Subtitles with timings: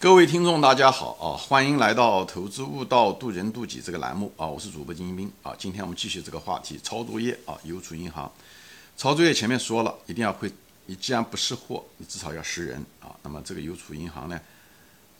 [0.00, 1.36] 各位听众，大家好啊！
[1.36, 4.46] 欢迎来到《投资悟道，渡人渡己》这个栏目啊！
[4.46, 5.54] 我是主播金一兵啊！
[5.58, 7.54] 今天我们继续这个话题，抄作业啊！
[7.64, 8.32] 邮储银行
[8.96, 10.50] 抄作业前面说了一定要会，
[10.86, 13.14] 你既然不识货，你至少要识人啊！
[13.22, 14.40] 那么这个邮储银行呢，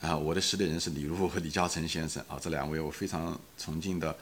[0.00, 4.16] 啊，我的识的人是李路和李嘉诚先生啊，这两位我非常崇敬的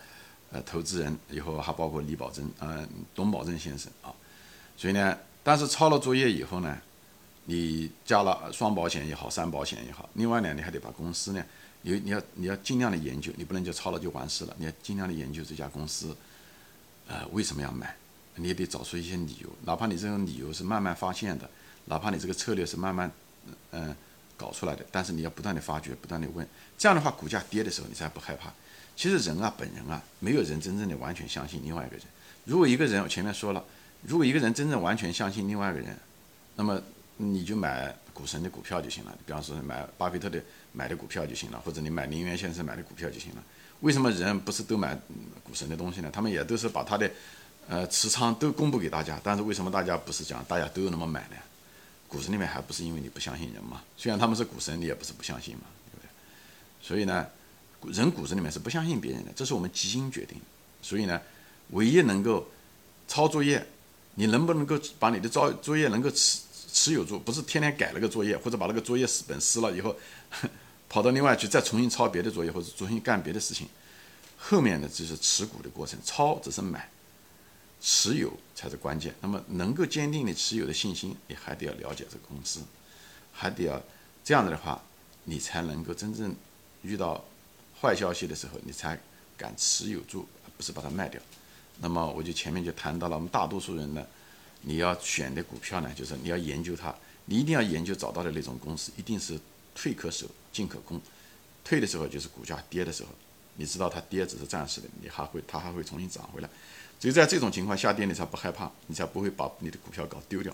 [0.51, 2.85] 呃投资人，以后还包括李宝珍，嗯，
[3.15, 4.11] 董宝珍先生啊。
[4.77, 6.77] 所以呢，但是抄了作业以后呢？
[7.51, 11.43] 你加了双保险也好，三保险也好，另外呢，你还得把公司呢，
[11.81, 16.15] 你你要你要尽量的研究，你不能就抄了就完事了，你要尽量的研究这家公司，
[17.07, 17.97] 呃，为什么要买？
[18.35, 21.49] 你也得找出一些理由，哪怕你这种理由是慢慢发现的，
[21.87, 23.11] 哪怕你这个策略是慢慢
[23.71, 23.97] 嗯
[24.37, 28.53] 搞出来的，但是你要不断的发掘，不断的问，这样的话，股价跌的时候你才不害怕。
[28.95, 32.05] 其实人啊，本人啊，没有人真正的完全相信另外一个人。
[32.45, 33.65] 如果一个人，我前面说了，
[34.03, 35.97] 如果一个人真正完全相信另外一个人，
[36.57, 36.79] 那么。
[37.21, 40.41] 你就买股神的股票就行了，比方说买巴菲特的
[40.73, 43.43] 买的股票就行了，或者你买林园先生买的股票就行了。
[43.81, 44.97] 为什么人不是都买
[45.43, 46.11] 股神的东西呢？
[46.13, 47.11] 他们也都是把他的
[47.69, 51.37] 呃持仓都公布给大家，但是为什么大家不是讲大家都有那么买呢？
[52.07, 53.83] 股神里面还不是因为你不相信人嘛？
[53.97, 56.09] 虽然他们是股神，你也不是不相信嘛，对不对？
[56.81, 57.27] 所以呢，
[57.93, 60.41] 人骨子里面是不相信别人的，这是我们基因决定。
[60.81, 61.21] 所以呢，
[61.71, 62.49] 唯一能够
[63.07, 63.67] 抄作业，
[64.15, 66.41] 你能不能够把你的作作业能够持？
[66.71, 69.97] 持有住，不是天天改了个作业，或者把那个作业本撕了以后，
[70.89, 73.67] 跑到另外去再重新抄别的作业，或者重新干别的事情。
[74.37, 76.89] 后面的就是持股的过程，抄只是买，
[77.81, 79.15] 持有才是关键。
[79.21, 82.61] 那么能够坚定的持有的信心，你还得要了解这个公司，
[83.33, 83.83] 还得要
[84.23, 84.81] 这样子的话，
[85.25, 86.35] 你才能够真正
[86.83, 87.25] 遇到
[87.81, 89.01] 坏消息的时候，你才
[89.37, 91.21] 敢持有住，而不是把它卖掉。
[91.81, 94.07] 那么我就前面就谈到了，我们大多数人呢。
[94.63, 96.95] 你要选的股票呢，就是你要研究它，
[97.27, 99.39] 你一定要研究找到的那种公司，一定是
[99.75, 101.01] 退可守，进可攻。
[101.65, 103.11] 退的时候就是股价跌的时候，
[103.57, 106.49] 你知道它跌只是暂时的，你还会它还会重新涨回来。
[106.99, 110.53] 所以在这种情况下跌，你才不害怕，你才不会把你的股票搞丢掉，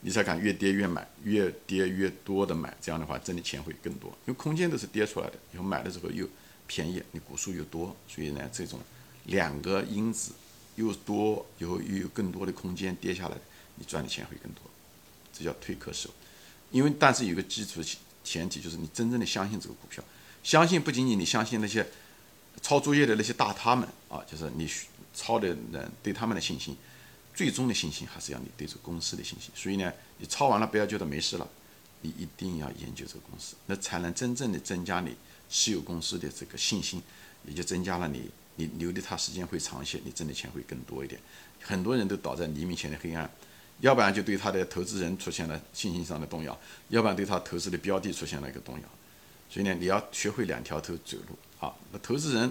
[0.00, 2.74] 你才敢越跌越买，越跌越多的买。
[2.80, 6.26] 这样的话，挣的钱会更多，因为空间都是跌出来的，以后买的时候又
[6.66, 8.80] 便宜，你股数又多，所以呢，这种
[9.26, 10.32] 两个因子。
[10.86, 13.36] 又多，以后又有更多的空间跌下来，
[13.76, 14.62] 你赚的钱会更多，
[15.32, 16.10] 这叫退可守。
[16.70, 17.82] 因为但是有个基础
[18.24, 20.02] 前提，就是你真正的相信这个股票，
[20.42, 21.86] 相信不仅仅你相信那些
[22.60, 24.68] 抄作业的那些大他们啊，就是你
[25.14, 26.76] 抄的人对他们的信心，
[27.34, 29.50] 最终的信心还是要你对这个公司的信心。
[29.54, 31.46] 所以呢，你抄完了不要觉得没事了，
[32.00, 35.14] 你一定要研究这个公司，那才能真正的增加你
[35.50, 37.02] 持有公司的这个信心，
[37.46, 38.30] 也就增加了你。
[38.56, 41.20] 你留的他时间会长些，你挣的钱会更多一点。
[41.60, 43.30] 很多人都倒在黎明前的黑暗，
[43.80, 46.58] 要不然就对他的投资人出现了信心上的动摇，
[46.88, 48.84] 要不然对他投资的标的出现了一个动摇。
[49.48, 51.72] 所以呢，你要学会两条腿走路啊。
[51.92, 52.50] 那投资人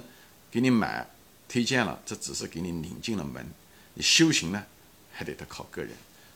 [0.49, 1.07] 给你买
[1.47, 3.45] 推荐了，这只是给你领进了门，
[3.93, 4.63] 你修行呢
[5.11, 5.91] 还得得靠个人，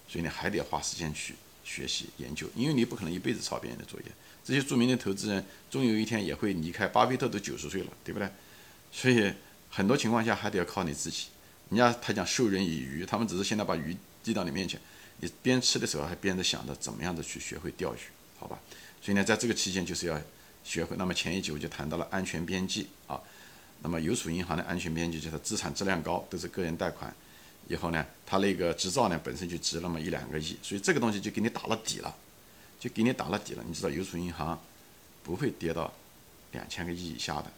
[0.08, 1.34] 所以呢还得花时间去
[1.64, 4.06] 学习研究，因为你不可能一辈子抄别人的作业。
[4.44, 8.30] 这些著名的投资人终有一天也会离开，巴菲特都九十岁了，对不对？
[8.92, 9.34] 所以。
[9.76, 11.26] 很多情况下还得要靠你自己。
[11.70, 14.80] 人家他讲授人以渔，他们只是现在把鱼递到你面前，
[15.20, 17.98] 你边吃的时候还边着想着怎么样的去学会钓鱼，
[18.40, 18.58] 好吧？
[19.02, 20.18] 所以呢，在这个期间就是要
[20.64, 20.96] 学会。
[20.96, 23.20] 那么前一集我就谈到了安全边际啊。
[23.82, 27.14] 那么邮储银行的安全边际就是资产质量高，都是个人贷款，
[27.68, 32.16] 以后呢，它那个执照呢本身就值那么一两个亿，所以这个东西就给你打了底了，
[32.80, 33.64] 就给你打了底了。
[33.68, 34.58] 你知道邮储银行
[35.22, 35.94] 不会跌到
[36.54, 37.52] 两千个亿以下的。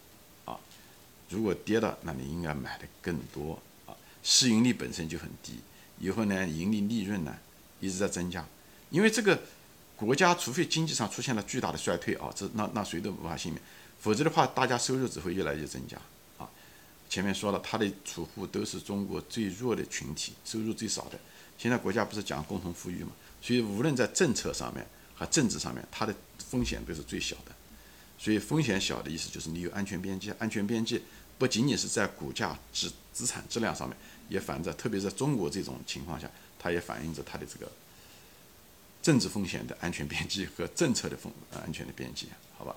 [1.28, 3.94] 如果跌了，那你应该买的更多啊。
[4.22, 5.60] 市盈率本身就很低，
[5.98, 7.36] 以后呢，盈利利润呢
[7.80, 8.46] 一直在增加。
[8.90, 9.38] 因为这个
[9.94, 13.62] 国家，除非经济上出现了巨大的衰退啊，这那那谁都无法幸免。
[14.00, 15.98] 否则的话，大家收入只会越来越增加
[16.38, 16.48] 啊。
[17.08, 21.18] 前面说了，他的储户都是中国最弱的群体，收入最少的。
[21.58, 23.10] 现在国家不是讲共同富裕嘛？
[23.42, 27.52] 所以无论在政策上面和政治上面，它的风险都是最小的。
[28.18, 31.02] 所以风险小的意思就是你有安全边际，安全边际。
[31.38, 33.96] 不仅仅是在股价资资产质量上面，
[34.28, 36.28] 也反映在特别在中国这种情况下，
[36.58, 37.70] 它也反映着它的这个
[39.00, 42.26] 政治风险的安全边际和政策的风安全的边际，
[42.56, 42.74] 好吧？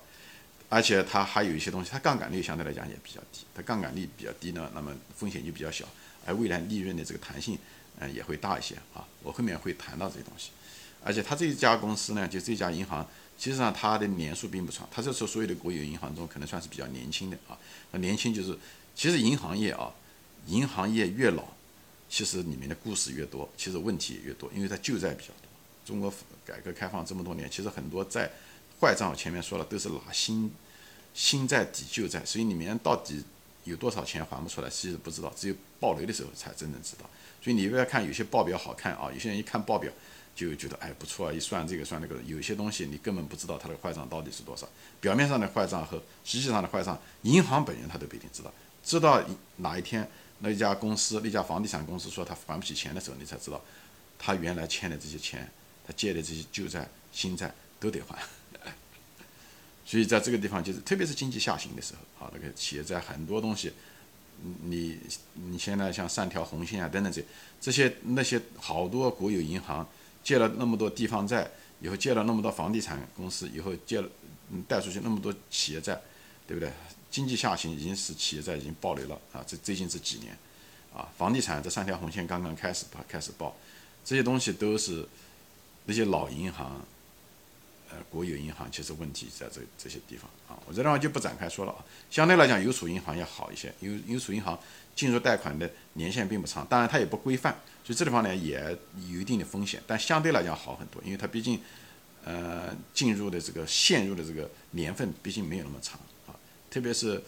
[0.68, 5.84] 而且它还有一些东西，它杠杆率相对来讲也比较低，它杠杆率比较低呢，那么风险就比较小，
[6.24, 7.58] 而未来利润的这个弹性，
[7.98, 9.04] 嗯，也会大一些啊。
[9.24, 10.50] 我后面会谈到这些东西，
[11.02, 13.04] 而且它这一家公司呢，就这家银行。
[13.38, 17.58] 其实上，它的年数并不长，它是说所有的国有银行中可能算是比较年轻的啊。
[17.90, 18.56] 那年轻就是，
[18.94, 19.92] 其实银行业啊，
[20.46, 21.44] 银行业越老，
[22.08, 25.48] 其实里面的故事越多，其实问题也越多，因为它旧债比较多。
[25.84, 26.12] 中国
[26.44, 28.30] 改革开放这么多年，其实很多债
[28.80, 30.48] 坏账，我前面说了，都是拿新
[31.12, 33.24] 新债抵旧债，所以里面到底
[33.64, 37.10] 有多少钱还不出来，其实不知道，只有爆雷的时候才真正知道。
[37.42, 39.92] 所以你不要看有些报表好看啊，有些人一看报表
[40.34, 44.68] 就觉得哎不错啊，一算这个算那个，有些东西你根本不知道它的坏账到底是多少。
[45.00, 48.52] 表面上的坏账和实际上的坏账，银行本人他都不一定知道。
[48.82, 49.22] 知道
[49.56, 50.08] 哪一天
[50.40, 53.60] 那家公司那家房地产公司说他还不起钱的时候，你才知道
[54.18, 55.48] 他原来欠的这些钱，
[55.86, 58.18] 他借的这些旧债、新债都得还。
[59.84, 63.72] 所以在这个地方就是，特别是经济下行的时候，啊，那个企业在很多东西。
[64.64, 64.98] 你
[65.34, 67.22] 你现在像三条红线啊等等这
[67.60, 69.86] 这些那些好多国有银行
[70.22, 74.08] 借了那么多地方债，以后借了那么多房地产公司，以后借了
[74.68, 76.00] 贷出去那么多企业债，
[76.46, 76.70] 对不对？
[77.10, 79.44] 经济下行已经使企业债已经暴雷了啊！
[79.46, 80.36] 这最近这几年，
[80.94, 83.54] 啊，房地产这三条红线刚刚开始开始爆，
[84.04, 85.06] 这些东西都是
[85.84, 86.82] 那些老银行。
[87.94, 91.84] 呃，国有银行其实问题在这这些地方啊，我这地方就不展开说了啊。
[92.10, 94.58] 相对来讲，邮储银行要好一些，邮邮储银行
[94.96, 97.52] 进入贷款的年限并不长，当然它也不规范，
[97.84, 98.58] 所以这地方呢也
[99.10, 101.60] 有一定的风险，但相对来讲好很多，因为它毕竟
[102.24, 106.32] 呃进入的这个陷入的这个年份毕竟没有那么长啊，
[106.70, 107.22] 特别是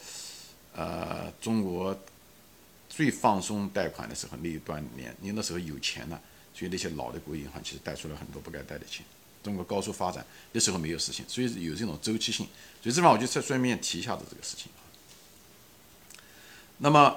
[0.74, 1.94] 呃中国
[2.88, 6.18] 最放松贷款的时候那一段年，你那时候有钱了，
[6.54, 9.04] 所以那些老的国有银行其实贷出了很多不该贷的钱。
[9.44, 10.24] 中国高速发展
[10.54, 12.48] 的时候没有实现，所以有这种周期性，
[12.82, 14.80] 所以这方我就顺顺便提一下子这个事情啊。
[16.78, 17.14] 那么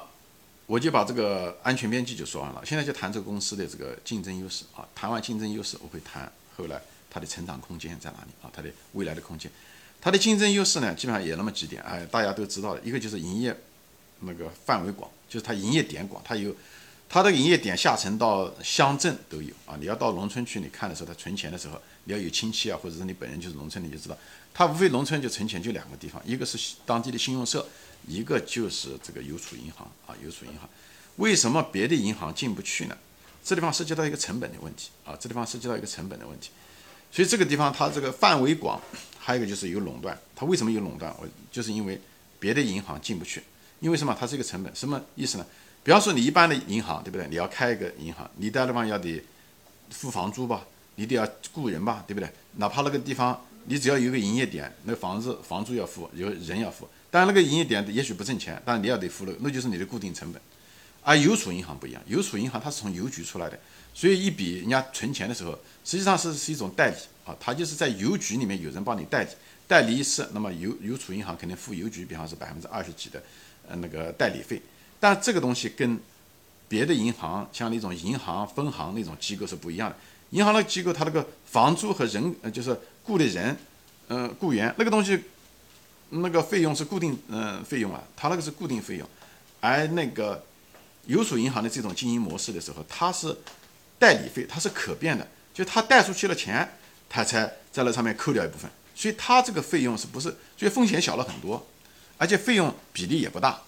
[0.65, 4.85] 我就把这个安全边际就说完了，现在就谈这个公司的这个竞争优势啊。
[4.93, 8.51] 谈完竞争优势，我会谈后来它的成长空间在哪里啊？
[8.53, 9.49] 它的未来的空间，
[10.01, 13.57] 它的竞争优势呢，基本上也那么几点，哎，大家都知道的，一个就是营业
[14.19, 16.53] 那个范围广，就是它营业点广，它有。
[17.09, 19.77] 它的营业点下沉到乡镇都有啊！
[19.79, 24.17] 你要到农村去，你看的时候，他存钱的时候，你要有亲戚啊，或者是你本人就是农村，你就知道，
[24.53, 27.65] 他无非农村就存钱就两个地方，一个是当地的信用社，
[28.07, 30.13] 一个就是这个邮储银行啊。
[30.21, 30.69] 邮储银行
[31.15, 32.97] 为什么别的银行进不去呢？
[33.41, 36.49] 这地方涉及到一个成本的问题啊，这地方涉及到一个成本的问题，
[37.09, 38.81] 所以这个地方它这个范围广，
[39.17, 40.19] 还有一个就是有垄断。
[40.35, 41.15] 它为什么有垄断？
[41.21, 41.99] 我就是因为
[42.37, 43.41] 别的银行进不去，
[43.79, 44.15] 因为什么？
[44.19, 45.45] 它是一个成本，什么意思呢？
[45.87, 47.25] 比方说，你一般的银行，对不对？
[47.29, 49.23] 你要开一个银行，你在地方要得
[49.89, 52.29] 付房租吧，你得要雇人吧，对不对？
[52.57, 56.85] 哪怕那个地方你只要有个营业点，那房子房租要付，有人要付。
[57.09, 60.41] 当然，那个营业点也许不挣钱，但你要得付了，那就是你的固定成本。
[61.03, 63.57] 而邮储银行不一样，邮储银行它是从邮局出来的，
[63.93, 69.29] 所以一笔人家存钱的时候，实际上是是一种代理啊，它就是在邮局里面有人帮你代理，
[69.65, 73.23] 代理一次，那么邮邮储银行肯定付邮局，比方是百分之二十几的
[73.69, 74.61] 呃那个代理费。
[74.99, 75.99] 但这个东西跟
[76.67, 79.95] 别的银行，像那种银行分行那种机构是不一样的。
[80.31, 83.57] 银行的机构，它那个房租和人，呃，就是雇的人，
[84.07, 85.23] 呃，雇员那个东西，
[86.09, 89.07] 那个费用是固定，嗯，费用啊，它那个是固定费用。
[89.61, 90.43] 而那个
[91.05, 93.35] 邮储银行的这种经营模式的时候，它是
[93.97, 96.67] 代理费，它是可变的，就他贷出去了钱，
[97.09, 101.65] 他才在那上面扣掉一部分，所以它这个费用是不是，所以风险小了很多，
[102.17, 103.61] 而且费用比例也不大。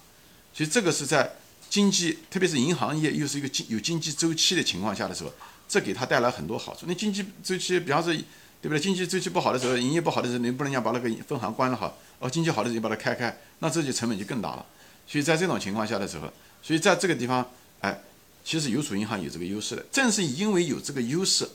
[0.52, 1.30] 所以这个是在
[1.68, 5.32] 经济，特别是银行业又是一个经有经济周期的情况下的时候，
[5.68, 6.86] 这给他带来很多好处。
[6.86, 8.12] 那经济周期，比方说，
[8.60, 8.80] 对不对？
[8.80, 11.94] 经济周期不好的时候，营业不好的时候，你不能讲把那个分行关了哈。
[12.18, 14.66] 哦，经济好的时候把它开开，那这就成本就更大了。
[15.06, 16.30] 所以在这种情况下的时候，
[16.62, 17.48] 所以在这个地方，
[17.80, 17.98] 哎，
[18.44, 19.84] 其实邮储银行有这个优势的。
[19.92, 21.48] 正是因为有这个优势，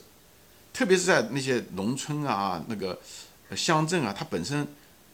[0.72, 2.98] 特别是在那些农村啊、那个
[3.54, 4.66] 乡镇啊，它本身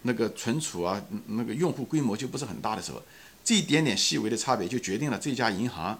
[0.02, 3.02] 那个存储啊、那个用户规模就不是很大的时候。
[3.44, 5.98] 这一点点细微的差别，就决定了这家银行，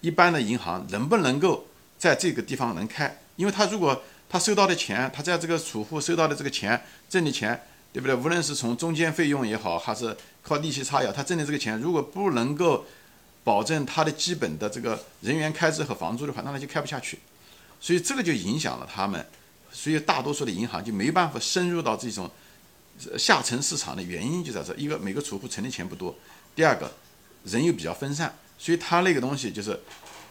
[0.00, 1.66] 一般的银行能不能够
[1.98, 3.18] 在这个地方能开？
[3.36, 7.58] 因为他如果他收到的钱，他在这个储户收到的这个钱挣的钱，
[7.92, 8.14] 对不对？
[8.14, 12.84] 无论是从中间费用也好，还是靠利息差也好，他挣的这个钱，如果不能够
[13.42, 17.18] 保证他的基本的这个人员开支和房租的话，那他就开不下去。
[17.80, 19.24] 所以这个就影响了他们，
[19.72, 22.28] 所以大多数的银行就没办法深入到这种
[23.16, 26.14] 下沉市场的原因就在这：一个每个储户存的钱不多。
[26.58, 26.90] 第二个，
[27.44, 29.78] 人又比较分散，所以他那个东西就是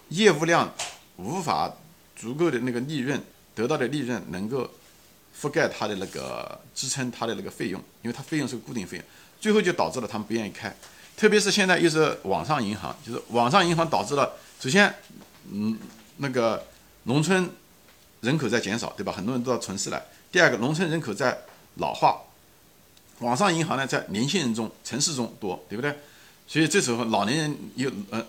[0.10, 0.70] 业务量
[1.16, 1.74] 无法
[2.18, 3.18] 足够的那个利润
[3.56, 4.70] 得到的利润能够
[5.40, 9.06] 覆盖他的那个支撑他的那个费用，因为他费用是个固定费用，
[9.40, 10.76] 最后就导致了他们不愿意开，
[11.16, 14.94] 特别是现在又是网上银行，就是网上银行导致了，首先，
[15.50, 15.80] 嗯，
[16.18, 16.62] 那个
[17.04, 17.50] 农村
[18.20, 19.14] 人口在减少，对吧？
[19.14, 20.04] 很多人都到城市来。
[20.30, 21.38] 第二个，农村人口在
[21.76, 22.22] 老化，
[23.20, 25.98] 网上银行呢在年轻人中、城市中多，对不对？
[26.48, 28.26] 所以这时候老年人又呃，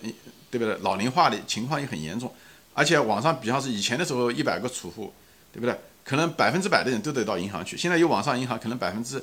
[0.50, 0.76] 对不对？
[0.82, 2.34] 老龄化的情况也很严重，
[2.74, 5.12] 而且网上比方是以前的时候一百个储户，
[5.52, 5.78] 对不对？
[6.04, 7.76] 可能百分之百的人都得到银行去。
[7.76, 9.22] 现在有网上银行，可能百分之，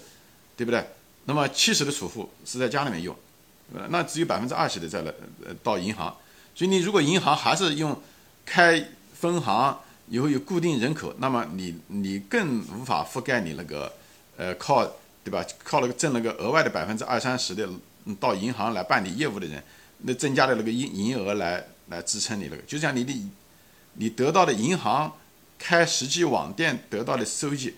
[0.56, 0.86] 对不对？
[1.26, 3.16] 那么七十的储户是在家里面用，
[3.74, 6.16] 呃，那只有百分之二十的在了呃到银行。
[6.54, 8.00] 所以你如果银行还是用
[8.46, 8.82] 开
[9.14, 13.92] 分行以后有固定人口，那么你你更无法覆盖你那个
[14.38, 14.86] 呃靠
[15.24, 15.44] 对吧？
[15.64, 17.68] 靠那个挣那个额外的百分之二三十的
[18.20, 19.64] 到银行来办理业务的人，
[20.00, 23.14] 那增加的那个营营业额来来支撑你那个，就像你的
[23.94, 25.12] 你得到的银行。
[25.58, 27.74] 开实际网店得到的收益，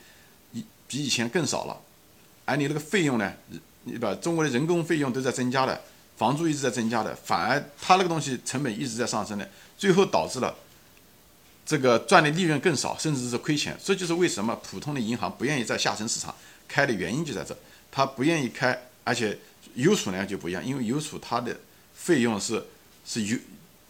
[0.52, 1.80] 以比以前更少了，
[2.44, 3.32] 而你那个费用呢？
[3.84, 5.80] 你把中国的人工费用都在增加的，
[6.18, 10.54] 房租一直在增加的，反而他那个东西成本一直在上升的，最后导致了
[11.68, 13.78] 这个赚的利润更少，甚至是亏钱。
[13.82, 16.34] 这就是为什么普通的银行不愿意在下沉市场
[16.68, 17.56] 开的原因就在这，
[17.92, 19.38] 他不愿意开，而且
[19.78, 21.58] 邮储呢就不一样，因为邮储它的
[21.94, 22.66] 费用是
[23.06, 23.38] 是邮。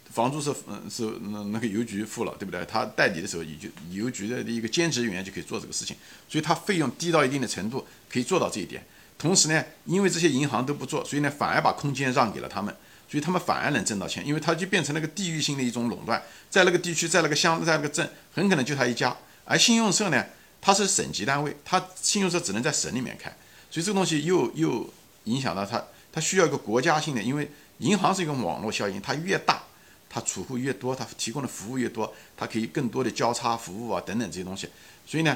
[0.10, 2.66] 房租是嗯是那那个邮局付了，对不对？
[2.66, 5.96] 他代理的时候，邮局邮局的一个兼职人员就可以做这个事情，
[6.28, 8.84] 所以他费用低到一定的程度，可以做到这一点。
[9.20, 12.76] 同时呢，因为这些银行都不做，所以呢反而把空间让给了他们，
[13.08, 19.16] 所以他们反而能挣到钱，因为他就变成了个地域性的一种垄断，在那个地区，在那个乡，在那个镇，很可能就他一家。
[19.46, 20.26] 而信用社呢，
[20.60, 23.30] 它是省级单位，它信用社只能在省里面开，
[23.70, 24.92] 所以这个东西又又
[25.28, 25.82] 影响到它，
[26.12, 29.64] 它需要一个国家性的，因为银行是一个网络效应，它越大。
[30.10, 34.70] 它储户越多，它提供的服务越多，它可以更多的交叉服务啊等等这些东西。
[35.06, 35.36] 所以呢，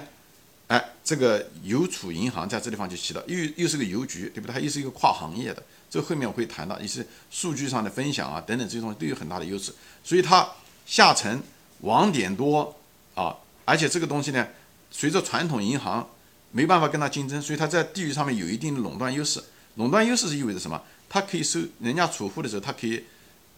[0.67, 4.53] 哎，这个邮储银行在这地方就起到，又又是个邮局，对不对？
[4.53, 9.73] 它又是一个跨行业的，这后面我会谈到一些数据上的分享啊等等这些东西都有很大的优势。
[10.05, 10.49] 所以它
[10.85, 11.43] 下沉
[11.81, 12.73] 网点多
[13.13, 14.47] 啊，而且这个东西呢，
[14.89, 16.09] 随着传统银行
[16.51, 19.43] 没办法跟它竞争，所以它在地域上面有一定的垄断优势。
[19.75, 20.81] 垄断优势是意味着什么？
[21.09, 23.03] 它可以收人家储户的时候，它可以。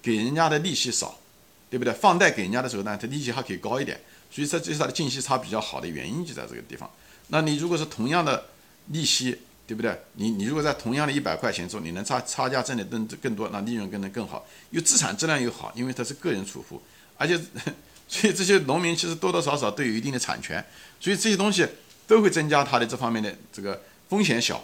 [0.04, 1.18] 给人家的利息少，
[1.70, 1.94] 对不对？
[1.94, 3.98] 放贷给人家的时候呢，它利息还可以高一点，
[4.30, 6.92] 所以这这是它的净息差比较好的原因就在这个地方。
[7.30, 8.50] 那你如果是同样的
[8.88, 9.98] 利息，对不对？
[10.16, 16.82] 你你如果在同样的一百块钱中，你能差差价挣的更更多，那利润更能更好，又资产质量又好，因为它是个人储户，
[17.18, 17.40] 而且
[18.10, 20.62] 所以这些农民其实多多少少都有一定的产权，
[21.00, 21.66] 所以这些东西
[22.06, 24.62] 都会增加它的这方面的这个风险小，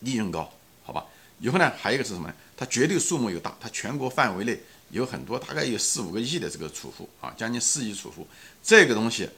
[0.00, 0.52] 利润高，
[0.84, 1.04] 好吧？
[1.40, 2.34] 以后呢，还有一个是什么呢？
[2.56, 8.26] 它绝对数目又大，它全国范围内有很多，大概有四五个亿的这个储户啊，将近四亿储户。
[8.62, 9.28] 这个东西，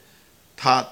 [0.57, 0.85] 它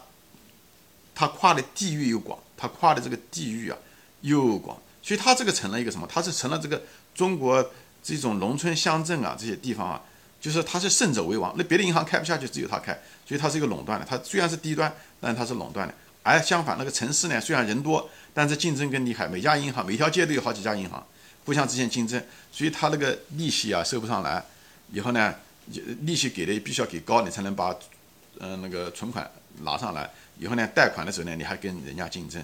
[1.15, 3.77] 它跨的地域又广，它跨的这个地域啊
[4.21, 6.07] 又广，所以它这个成了一个什么？
[6.09, 6.81] 它是成了这个
[7.15, 7.73] 中国
[8.03, 10.01] 这种农村乡镇啊这些地方啊，
[10.41, 12.93] 就是它是胜者为王，那别的银行开不下去，只有它开，
[13.27, 14.07] 所以它是一个垄断的。
[14.09, 15.95] 它虽然是低端，但它是垄断的。
[16.31, 21.05] 而相反，那个城市呢，虽然人多，但是竞争更厉害，每家银行每条街都有好几家银行。
[21.45, 22.23] 互相之间竞争，
[22.53, 24.45] 所以他那个利息啊收不上来，
[24.93, 25.35] 以后呢，
[26.03, 27.75] 利息给的必须要给高，你才能把，
[28.39, 29.29] 嗯，那个存款
[29.63, 30.09] 拿上来。
[30.39, 32.41] 以后呢，贷款的时候呢，你还跟人家竞争，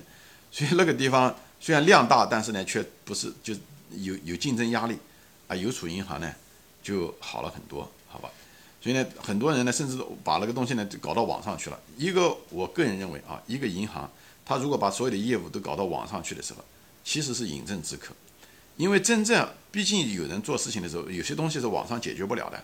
[0.51, 3.55] 所以那个地方虽然量大，但是呢，却不是就
[3.91, 4.97] 有有竞争压力。
[5.49, 6.29] 啊，邮储银行呢
[6.83, 8.29] 就好了很多，好吧？
[8.87, 11.81] 所以呢，很多人呢甚至把那个东西呢搞到网上去了。
[11.97, 14.09] 一个我个人认为啊，一个银行
[14.45, 16.65] 他如果把所有的业务都搞到网上去的时候，
[17.03, 18.15] 其实是饮鸩止渴。
[18.77, 22.63] 因为真正毕竟有人做事情的时候，有些东西是网上解决不了的，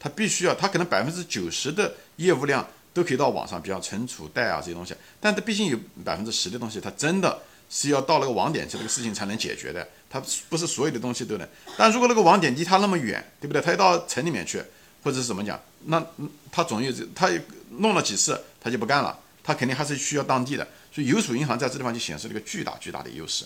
[0.00, 10.18] 他必须要，他可能百分之九十的业务量都可以到网上，比方存储贷啊这些东西，但它毕竟有百分之十的东西，它真的是要到那个网点去，这个事情才能解决的，它
[10.48, 11.46] 不是所有的东西都能。
[11.76, 13.60] 但如果那个网点离他那么远，对不对？
[13.60, 14.62] 他要到城里面去，
[15.02, 16.04] 或者是怎么讲，那
[16.50, 17.28] 他总有他
[17.78, 23.44] 弄了几次，他就不干了，他肯定还是需要当地的，所以邮储银行在这地方就显示了一个巨大巨大的优势。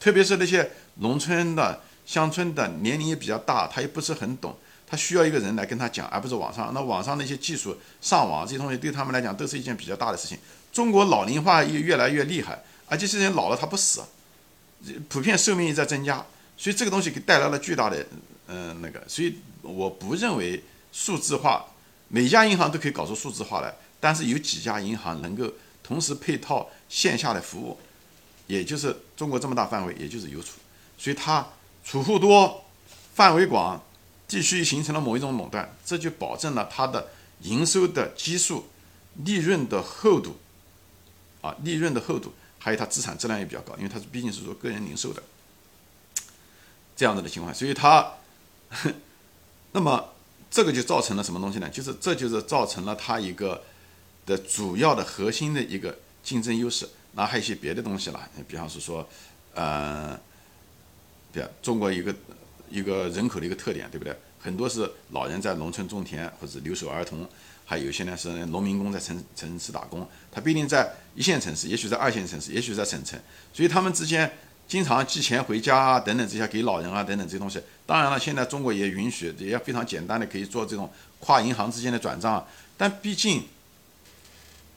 [0.00, 4.56] 特别是那些农村的、乡村的，年龄也比较大，他也不是很懂，
[4.86, 6.72] 他需要一个人来跟他讲，而不是网上。
[6.74, 10.36] 那网上那些技术上网这些东西，对他们来讲都是一件比较大的事情。
[10.72, 14.02] 中国老龄化也越来越厉害，而这些人老了他不死，
[15.08, 16.24] 普遍寿命也在增加，
[16.56, 18.04] 所以这个东西给带来了巨大的
[18.48, 19.02] 嗯那个。
[19.06, 20.62] 所以我不认为
[20.94, 21.66] 数字化
[22.06, 27.76] 每家银行都可以搞出数字化来，但是有几家银行能够同时配套线下的服务。
[28.46, 30.52] 也就是中国这么大范围，也就是邮储，
[30.98, 31.48] 所以它
[31.82, 32.62] 储户多，
[33.14, 33.82] 范围广，
[34.28, 37.08] 地区形成了某一种垄断，这就保证了它的
[37.40, 38.68] 营收的基数、
[39.14, 40.36] 利润的厚度，
[41.40, 45.22] 啊，利润的厚度，还有它资产质量也比较高，因为它毕竟是做个人零售的
[46.94, 48.12] 这样子的情况，所以它，
[49.72, 50.12] 那么
[50.54, 51.68] 这个就造成了什么东西呢？
[51.68, 53.60] 就是这就是造成了它一个
[54.24, 56.88] 的主要的核心的一个竞争优势。
[57.14, 59.04] 那还有一些别的东西了，比方是说，
[59.52, 60.16] 呃，
[61.32, 62.14] 对中国一个
[62.70, 64.16] 一个人口的一个特点，对不对？
[64.38, 67.28] 很多是老人在农村种田或者留守儿童，
[67.64, 73.18] 还有些呢是农民工在城城市打工，他不一定在一线城市，也许在二线城市，也许在省城，
[73.52, 74.30] 所以他们之间
[74.66, 77.60] 经常寄钱回家啊，等等这些给老人啊，等等这些东西。
[77.86, 80.90] 当然了，现在中国也允许，也非常简单的可以做这种
[81.20, 83.44] 跨银行之间的转账，但毕竟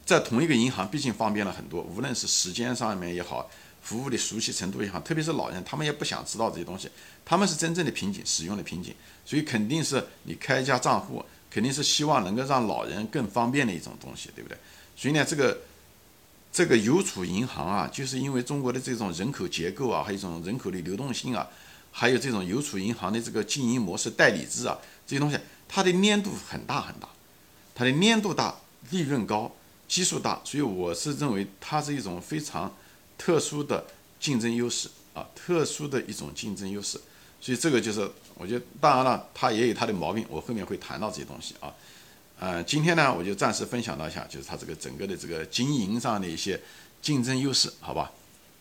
[0.05, 3.49] 在同一个银行，毕竟方便了很多，无论是时间上面也好，
[3.81, 6.89] 服务的熟悉程度也好，特别是老人，他们也不想知道这些东西，
[7.25, 8.93] 他们是真正的瓶颈，使用的瓶颈，
[9.25, 11.23] 所以肯定是你开一家账户。
[11.49, 14.57] 肯定是希望能够让老人更方便的一种东西，对不对？
[14.97, 15.57] 所以呢，这个
[16.51, 21.47] 这个邮储银行啊，就是因为中国的这种人口结构啊，还有一种人口的流动性啊，
[21.91, 25.37] 还有这种邮储银行的这个经营模式、代理制啊，这些东西，
[25.67, 27.07] 它的粘度很大很大，
[27.75, 28.55] 它的粘度大，
[28.89, 29.55] 利润高，
[29.87, 32.75] 基数大，所以我是认为它是一种非常
[33.17, 33.85] 特殊的
[34.19, 36.99] 竞争优势啊，特殊的一种竞争优势。
[37.39, 41.71] 所以这个就是，我觉得当然了，它也有它的毛病，我后面会谈到这些东西啊。
[42.39, 46.59] 呃，今天呢，我就暂时分享到一下，就是它这个整个的这个经营上的一些
[47.01, 48.11] 竞争优势，好吧？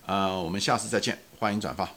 [0.06, 1.90] 呃，我们下次再见，欢迎转发。